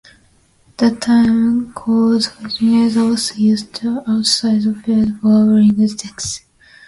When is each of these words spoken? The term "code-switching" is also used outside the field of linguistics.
The 0.77 0.95
term 0.95 1.73
"code-switching" 1.73 2.73
is 2.85 2.97
also 2.97 3.35
used 3.35 3.85
outside 3.85 4.63
the 4.63 4.73
field 4.83 5.09
of 5.09 5.21
linguistics. 5.23 6.39